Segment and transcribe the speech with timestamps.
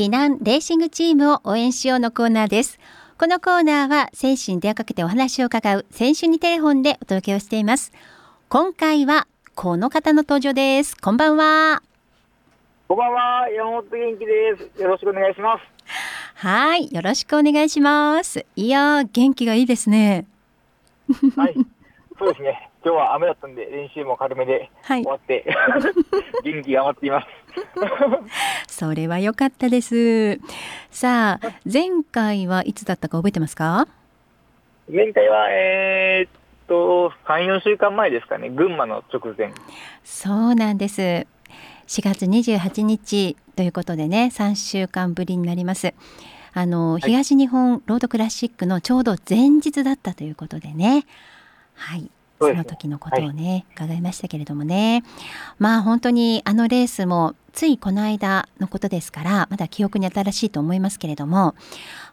[0.00, 2.78] 避難レーシングチームを応援しようのコーナーです。
[3.18, 7.92] このコーナーは選手に電話かけてお話を伺う選手にテレフォンでお届けをしています。
[8.48, 10.96] 今回はこの方の登場です。
[10.96, 11.82] こんばんは。
[12.88, 13.50] こんばんは。
[13.50, 14.80] 山本元気です。
[14.80, 15.62] よろしくお願いします。
[16.36, 16.90] はい。
[16.90, 18.46] よろしくお願いします。
[18.56, 20.26] いや元気がいいですね。
[21.36, 21.54] はい。
[22.18, 27.26] そうですね今日は雨だったんで練習も軽めで終わって、はい、元気が余っています。
[28.80, 30.40] それは良かったです。
[30.90, 33.86] さあ前回はいつだったか覚えてますか？
[34.90, 36.30] 前回はえー、っ
[36.68, 38.48] と34週間前ですかね。
[38.48, 39.52] 群馬の直前。
[40.02, 41.02] そうなんです。
[41.02, 41.26] 4
[42.02, 45.92] 月28日ということでね3週間ぶりになります。
[46.54, 51.04] あの、はい、東日本ロードクラシックのちょうど前日だったということでね。
[51.74, 52.10] はい
[52.40, 55.04] その時のことをね、はい、伺いましたけれどもね。
[55.58, 61.54] まあ本当にあのレースもついこの間のことですからまだ記憶に新しいと思いますけれども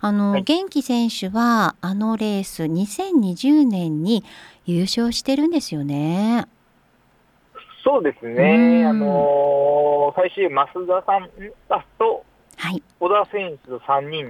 [0.01, 4.25] あの、はい、元気選手はあのレース2020年に
[4.65, 6.45] 優勝してるんですよね。
[7.83, 11.29] そうですね、あのー、最終、増田さん
[11.97, 12.25] と、
[12.57, 14.29] はい、小田選手と3人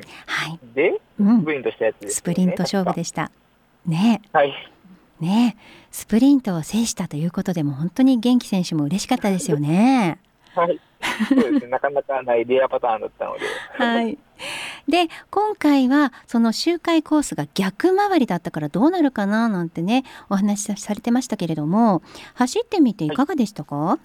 [0.76, 3.32] で、スプリントしたやつね、スプリント勝負でした。
[3.88, 4.22] ね。
[4.32, 4.54] はい
[5.20, 5.58] ね
[5.92, 10.20] スプリントを制したということでも本当に元気選手も嬉しかったですよね。
[10.56, 10.80] はい。
[11.30, 11.68] そうですね。
[11.68, 13.40] なかなかないレアパターンだったので。
[13.78, 14.18] はい。
[14.88, 22.02] で今回はその周回コースが逆回りだったからどうなるかななんてねお話しされてましたけれども
[22.36, 24.00] 走ってみていかがでしたか、はい、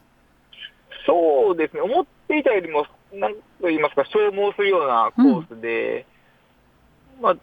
[1.07, 6.07] そうですね思っていたよりも何と言いますか消耗するようなコースで、
[7.19, 7.37] うん、まあ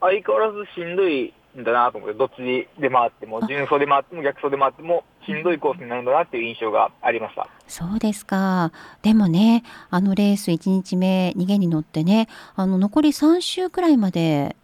[0.00, 7.48] 相変わらずしんどいんだなと思って、どっちで回っても、順走で回っても逆走で回っても、しんどいコースになるんだなっていう印象がありました。
[7.66, 8.72] そうですか。
[9.02, 14.56] でもね、あのレース1日目、逃げに乗ってね、あの残り3周くらいまで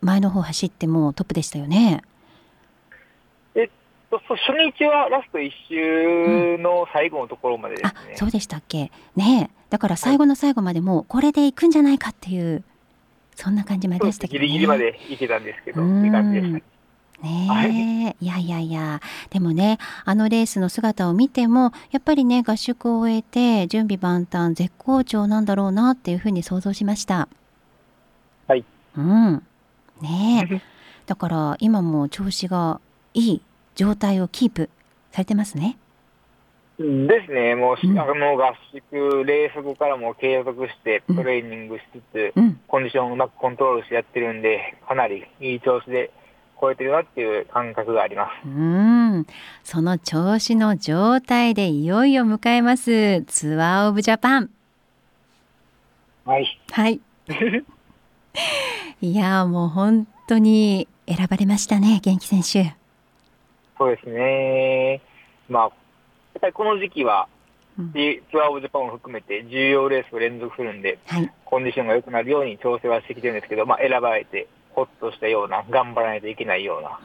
[0.00, 2.02] 前の方走ってもトップでしたよね。
[3.54, 3.70] えっ
[4.10, 4.36] と、初
[4.76, 7.92] 日はラスト1周の最後のところまでですね。
[8.06, 8.90] うん、あそうでしたっけ。
[9.16, 12.62] ねだから最後の最後までもこれでいくんじゃないかっていう。
[13.34, 16.74] そんな感じまでしたけど、ね、ギリギリまで行けたんですけど、って感じでした。
[17.22, 19.00] ねはい、いやいやいや。
[19.30, 27.28] でもねあのレースの姿を見てもやっぱりね合宿を終えて準備万端絶好調なんだろうなっていうふうに想像しました。
[28.46, 28.64] はい。
[28.96, 29.42] うん。
[30.02, 30.62] ね
[31.06, 32.80] だから今も調子が
[33.14, 33.42] いい
[33.74, 34.70] 状態をキープ
[35.12, 35.78] されてますね
[36.78, 46.10] ですね、もう、うん、あの合宿、レース後からも継続してトレーニングしつつ、うん、コンディションをうまくコントロールしてやってるんで、かなりいい調子で
[46.60, 48.48] 超えてるなっていう感覚があります。
[48.48, 49.26] うん、
[49.62, 54.50] その調子の状態でいよいよ迎えますツアーオブジャパン。
[56.24, 56.60] はい。
[56.72, 57.00] はい。
[59.00, 62.74] いやもう本当に選ばれましたね、元気選手。
[63.78, 65.00] そうですね。
[65.48, 65.70] まあっ
[66.44, 67.28] ぱりこの時期は、
[67.78, 67.98] うん、ツ
[68.34, 77.00] アーオブジャパンを含めて重要レースを連続するんで、はい、コンディションが良くなるように調整はしてきてるんですけど、まあ、選ばれて、ほっとしたような、頑張らないといけないような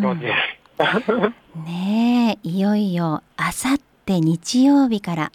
[0.00, 1.56] 気持ちです。
[1.64, 5.32] ねえ、いよいよ、あさって日曜日から、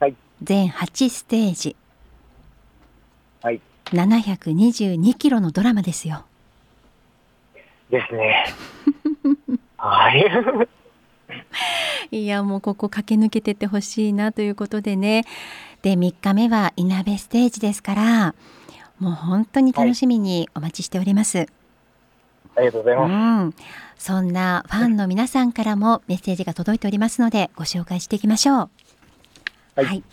[0.00, 1.76] はい、全8ステージ、
[3.42, 6.24] はい、722キロのドラマですよ。
[7.90, 8.46] ですね。
[9.78, 10.24] はい。
[12.12, 15.24] いやもうここ駆け抜けてってほしいなということでね。
[15.80, 18.34] で3日目はいなべステージですから
[19.00, 21.48] もう本当に楽しみにお待ちしております、はい、
[22.56, 23.54] ありがとうございます、うん、
[23.98, 28.56] そんなファンの皆さんからもメッセージが届いておりますのでご紹介していきましょう。
[28.56, 30.04] はい、はい、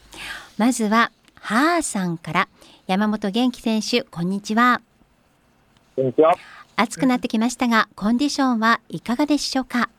[0.57, 2.47] まずははーさんから
[2.87, 4.81] 山本元気選手こんにちは。
[5.95, 6.33] こんにちは。
[6.77, 9.89] 暑くなってきましたがコンディションはいかがでしょうか？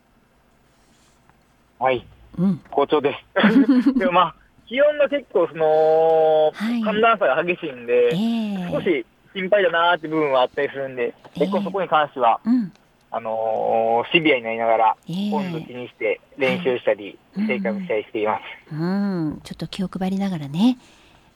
[1.81, 2.05] はい、
[2.37, 3.93] うん、好調です。
[3.97, 4.35] でもまあ、
[4.67, 9.03] 気温が結構その、はい、寒暖差が激しいんで、えー、少し
[9.33, 12.71] 心配だなーって部分はあったりするんで、えー、結構そこに関しては、うん、
[13.09, 18.37] あのー、シビアになりながら、えー、温度気にして練習したり、生活したりしていま
[18.69, 20.77] す、うん、うん、ちょっと気を配りながらね、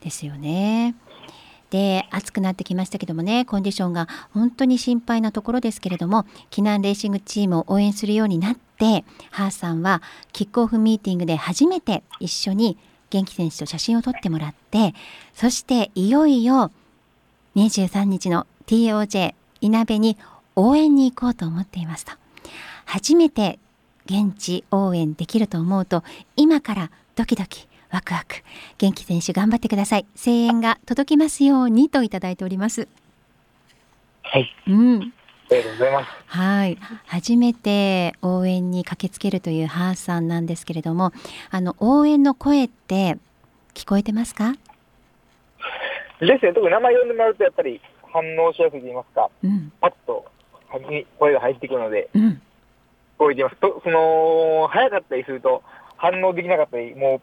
[0.01, 0.93] ですよね。
[1.71, 8.64] で暑くなってきましたけどもねコンディションが本当に心配なところですけれども避難レーシングチームを応援するようになって
[9.31, 10.01] ハーさんは
[10.33, 12.77] キックオフミーティングで初めて一緒に
[13.09, 14.93] 元気選手と写真を撮ってもらって
[15.33, 16.71] そしていよいよ
[17.55, 20.17] 23日の TOJ いなべに
[20.55, 22.11] 応援に行こうと思っていますと
[22.85, 23.59] 初めて
[24.05, 26.03] 現地応援できると思うと
[26.35, 28.43] 今からドキドキワクワク
[28.77, 30.05] 元気選手頑張ってください。
[30.21, 32.89] 声援が届きますようにといただいております。
[34.23, 35.13] はい、うん
[35.49, 36.07] ありがとうございます。
[36.27, 41.11] はい、初めて応援に駆けつけるというハーさんなんですけれども、
[41.51, 43.17] あの応援の声って
[43.73, 44.53] 聞こえてますか？
[46.19, 46.53] ですね。
[46.53, 47.81] 特に名前呼んでもらうとやっぱり
[48.11, 50.25] 反応しやすいと言いますか、うん、パッと
[51.19, 52.37] 声が入ってくるので、うん、聞
[53.17, 53.55] こえてます。
[53.57, 55.61] とその早かったりすると
[55.97, 57.21] 反応できなかったり、も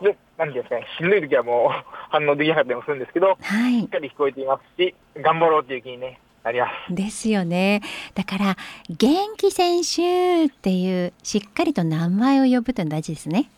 [0.00, 0.06] う
[0.38, 6.20] なんていうんですかね、しんどい時はもう 反応できなかったりもするんですけど、はい、しっかり聞こえていますし、頑張ろうっていう気にね。
[6.44, 7.82] ありますですよね
[8.14, 8.56] だから
[8.90, 13.50] 元気選手っていうしっかりと名前を呼ぶというの大事ですね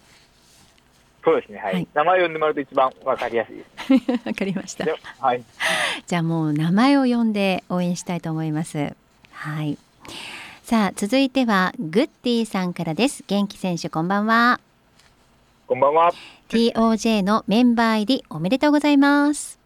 [1.27, 4.23] そうですね、はい、はい、名前を呼んでもらうと一番わかりやすいです。
[4.25, 4.87] わかりました。
[5.19, 5.43] はい。
[6.07, 8.95] じゃあもう名前を呼んで応援したいと思います。
[9.33, 9.77] はい。
[10.63, 13.25] さあ続いてはグッディさんからです。
[13.27, 14.61] 元気選手こんばんは。
[15.67, 16.13] こんばんは。
[16.49, 19.59] TOJ のメンバー入りおめでとうございます。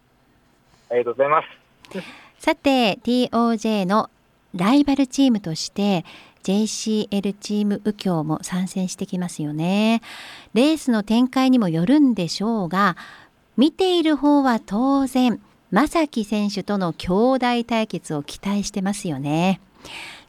[0.89, 2.30] ありがとうございます。
[2.41, 4.09] さて TOJ の
[4.55, 6.03] ライバルチームとして
[6.41, 10.01] JCL チーム右京も参戦してきますよね。
[10.55, 12.97] レースの展開にもよるんでしょうが
[13.57, 15.39] 見ている方は当然
[15.69, 19.61] 正樹選手との兄弟対決を期待してますよね。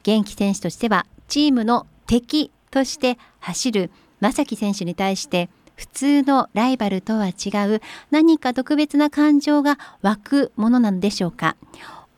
[0.03, 3.89] 元気選手としてはチームの敵として走る
[4.19, 7.81] 正樹選手に対して普通のライバルとは違う
[8.11, 11.55] 何か特別な感情が湧くものなんでしょうか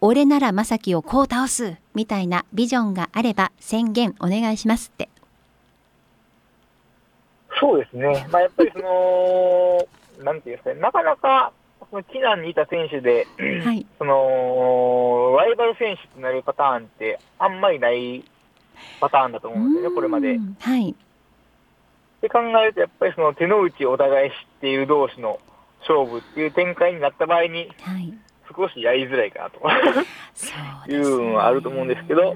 [0.08, 5.10] 俺なら正樹をこう倒すみたいなビジョンがあれば宣言お願いしますって。
[7.60, 11.54] そうですね、まあ、やっぱりその、なんていうんですかね、なかなか、
[11.90, 13.26] その避難にいた選手で、
[13.64, 18.24] はい、そのライバル選手となるパターンって、あんまりない
[19.02, 20.38] パターンだと思うんですよね、これまで。
[20.60, 20.94] はい、っ
[22.22, 25.40] て考えると、やっぱりその手の内をお互い知っている同士の
[25.80, 28.14] 勝負っていう展開になった場合に、はい
[28.54, 29.60] 少しやりづらいかなと。
[30.92, 32.36] いうのはあると思うんですけど、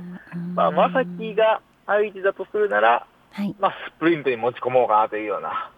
[0.56, 5.70] まあ、まさきが相手だとするなら、はい、まあ、スプリントに持ち込もうかなというような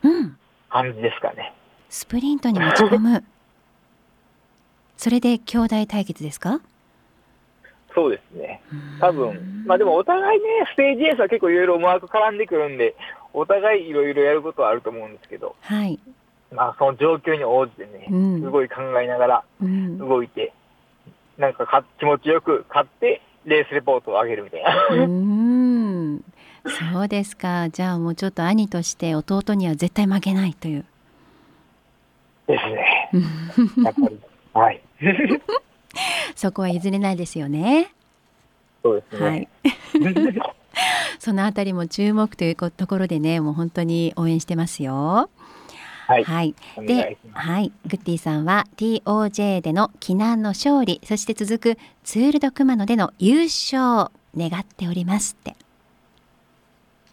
[0.69, 1.53] 感じですかね。
[1.53, 3.23] うん、スプリントに持ち込む。
[4.97, 6.59] それで兄弟対決ですか？
[7.93, 8.61] そうですね。
[9.01, 12.95] 多分、まあでもお互いね、ステージエースは結構いろいろ思惑絡んでくるんで、
[13.33, 15.99] お互いいろいろやることはあると思うんですけど、はい。
[16.51, 19.43] まあ、その状況に応じてね、うん、すごい考えながら
[19.99, 20.53] 動いて、
[21.37, 25.03] うん、なんかか気持ちよく勝って、レースレポートを上げるみたいな。
[25.03, 26.23] うん
[26.93, 27.69] そうですか。
[27.69, 30.85] じゃあもうちょっと兄として弟には絶対負けないという。
[32.47, 33.09] ですね。
[33.83, 34.19] やっぱり。
[34.53, 34.81] はい。
[36.35, 37.93] そこは譲れないですよね。
[38.83, 39.27] そうですね。
[39.27, 39.49] はい。
[41.19, 45.29] そのあたりも注目というところでね、もう本当に応援してますよ。
[46.11, 46.55] はい、はい、
[46.85, 55.55] で、はい、グッディさんは TOJ での避難の勝利そして続くツール・ド・熊野での優勝願っておりますって。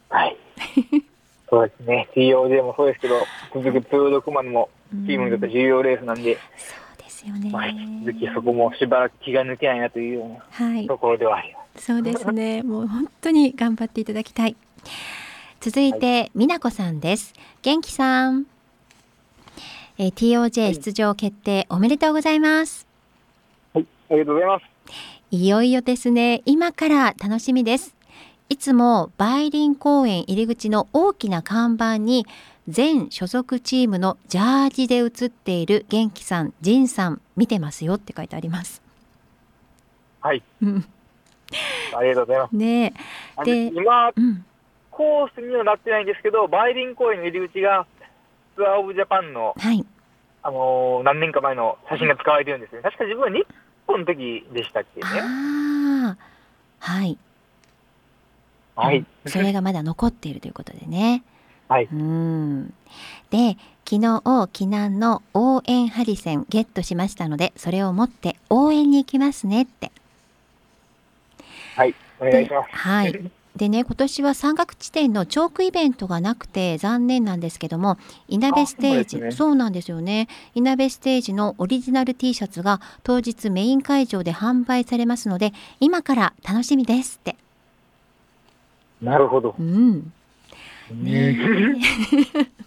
[0.09, 0.37] はい。
[1.51, 2.09] そうですね。
[2.15, 3.21] TOJ もそうですけど
[3.55, 4.69] 続くツール・ド・熊野も
[5.07, 12.63] チームにとって重要レースなんで、そうですよね、まあ、引き続きそこもしばらく気が抜けないなというようなところではあります、そうですね。
[12.65, 14.57] もう本当に頑張っていただきたい。
[15.61, 17.35] 続いて、はい、美奈子さんです。
[17.63, 18.47] 元気さん
[20.01, 22.87] えー、TOJ 出場決定おめでとうございます。
[23.75, 24.65] はい、ありがとうございます。
[25.33, 27.97] いよいよですね、今から楽しみです。
[28.49, 32.27] いつも梅林公園入り口の大きな看板に
[32.69, 38.81] 全所属チームのジャージで写っている元気さん、仁さん見てますよって書いてあります。
[40.21, 40.45] はい。
[41.93, 42.57] ありがとうございます。
[42.57, 42.95] ね
[43.45, 44.45] で、今、うん、
[44.93, 47.85] コースにはなってないんですけど、梅林公園の入り口が
[48.59, 49.87] ツアーオブジャパンの、はい、
[50.43, 52.83] あのー、何年か前の写真が使われてるんですね。
[52.83, 53.47] 確か自分は日
[53.87, 55.07] 本の時でしたっけね。
[55.07, 56.17] あ
[56.81, 57.17] はい。
[58.75, 61.23] はい、うん、それがまだ残っているということでね。
[61.69, 61.89] はい。
[61.93, 62.75] うん。
[63.31, 69.93] で、昨日、避難の応援ハリセンゲットしましたので、それを持って応援に行きますねって。
[71.77, 72.77] はい、お願いします。
[72.77, 73.31] はい。
[73.59, 77.99] でね今年は山岳地点のチョークイベントがなくて残念なんですけども
[78.29, 80.29] いなべステージそう、ね,、なんですよね。
[80.55, 87.37] いなべステージのオリジナル T シャツが当日メイン会場で販売されますので今から楽しみですって。
[89.03, 89.55] なるほど。
[89.59, 90.13] うん。
[90.93, 91.37] ね。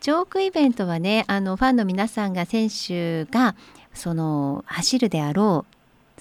[0.00, 3.54] チョークイベントはねあのファンの皆さんが選手が
[3.94, 5.71] その走るであろう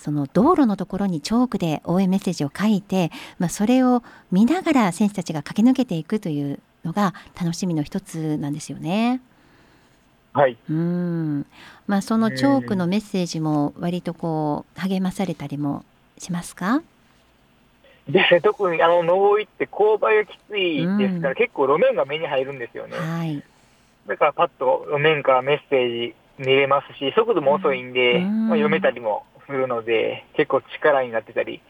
[0.02, 9.22] その道路のところにチョークで応援メッセージを書いて、まあ、それを見ながら選手たちが駆け抜けていくというのが楽しみの一つなんですよね。
[10.34, 10.58] はい。
[10.68, 11.46] うん。
[11.86, 15.86] まあそのチョークのメッセージも割とこう励まされたりも
[16.18, 16.82] しますか？
[18.10, 22.98] で特にあの上りって勾配がきついですから、うん、結構路面が目に入るんですよね。
[22.98, 23.44] はい。
[24.08, 31.62] だからパッと路面からメッセージ見れますし、速度も遅いんで、うん、まあ、読めたりもするので、結構力になってたり、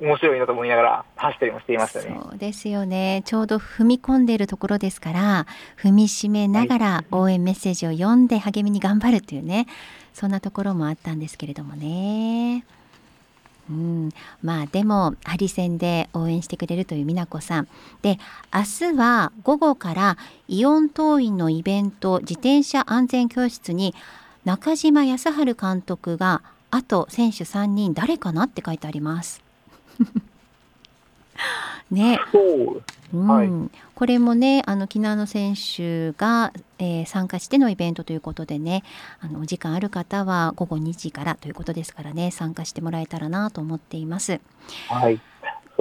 [0.00, 2.16] 面白いなと思いながら走ったりもしていましたね。
[2.22, 3.22] そうですよね。
[3.24, 5.46] ちょうど踏み込んでいるところですから、
[5.76, 9.66] 踏みしめながら応援メッセージを読んで励みに頑張るというね、
[10.14, 12.64] そんなところもあったんですけれどもね。
[13.70, 14.10] うん、
[14.42, 17.68] まあでもハリセンで応援してくれるという美奈子さん
[18.00, 18.18] で
[18.52, 20.16] 明日は午後から
[20.48, 23.94] イオン党員のイベント自転車安全教室に
[24.46, 29.42] 中島康晴監督があと選手3人誰かなって書いてあります。
[31.90, 32.20] ね。
[33.12, 33.50] うん、はい、
[33.94, 38.84] これもねあの昨日の選手が、えー、参加してのイベントということでね
[39.20, 44.40] あのお時間ある方は午後2時からということですからね参加してもらえたらなと思っています。
[44.88, 45.20] はい。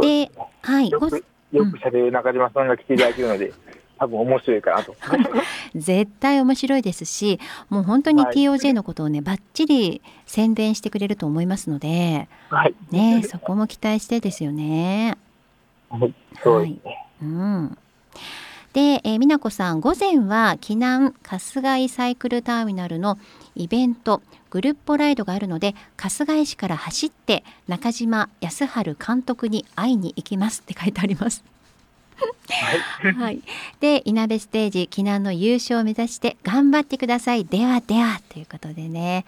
[0.02, 0.90] で、はい。
[0.90, 3.54] よくよく喋る中島さんが来ていただけるので。
[4.00, 4.96] 多分面白いかなと
[5.76, 7.40] 絶対面白いですし
[7.70, 15.18] もう本当に TOJ のことをね、ばっちり宣伝してくれると思いますので、はい、ね、そこも期待してですよね。
[15.90, 16.14] はい、
[16.44, 16.80] そうですね。
[16.86, 17.78] はい、うん
[18.74, 23.18] で、えー、美奈子さん午前は避難春日井サイクルターミナルの
[23.56, 31.44] イベントグルッポライドがあるので春日井市から走って中島康晴監督に会いに行きますって書いてあります。
[33.02, 33.42] はい、はい、
[33.80, 37.46] でいなべステージ避難の優勝を目指して頑張ってください。
[37.46, 38.20] ではでは。
[38.30, 39.26] ということでね。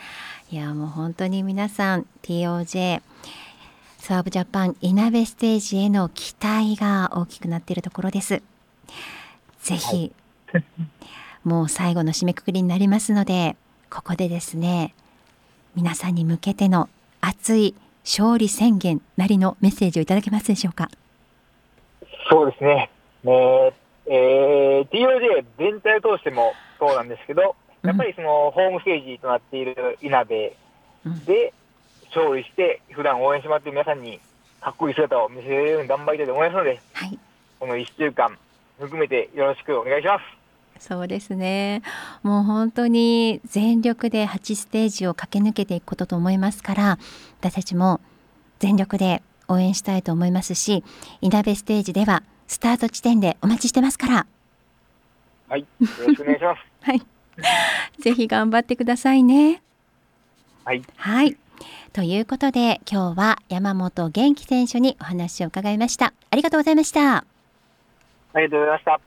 [0.51, 3.01] いやもう本当に皆さん TOJ
[3.99, 8.41] スワーブジャパンいなべステージへの期待が大きくなっているところです。
[9.61, 10.11] ぜひ、
[10.51, 10.63] はい、
[11.43, 13.55] もう最後の締めくくりになりますので
[13.89, 14.95] ここでですね
[15.75, 16.89] 皆さんに向けての
[17.21, 20.89] 熱い勝利宣言なりのメッセージをいただけますでしょうか。
[22.29, 22.89] そうですね。
[23.23, 23.73] ね
[24.05, 30.55] えー、TOJ 全体を通してもそうなんですけど、やっぱりそのホームステージとなっているいなべ
[31.25, 31.53] で
[32.13, 34.19] 勝利して、普段応援してもらっている皆さんに
[34.61, 37.19] かっこいい姿を見せれるように頑張りたいと思いますので、はい、
[37.59, 38.37] この1週間
[38.79, 40.39] 含めてよろしくお願いします。
[40.79, 41.81] そうですね
[42.23, 46.99] もう本当に全力で8ステージを駆け抜けていくことと思いますから
[47.41, 47.99] 私たちも
[48.59, 50.83] 全力で応援したいと思いますし
[51.21, 54.27] いなべステージではスタート地点でお待ちしてますから。
[55.49, 56.61] はいよろしくお願いします。
[56.81, 57.01] はい。
[57.99, 59.61] ぜひ頑張ってくださいね。
[60.63, 60.83] はい。
[60.95, 61.37] はい。
[61.91, 66.13] ということで今日は山本元気選手にお話を伺いました。
[66.29, 67.17] ありがとうございました。
[68.33, 68.99] ありがとうございました。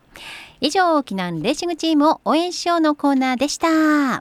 [0.60, 4.20] 以上沖縄レーシングチームを応援しようのコーナーでした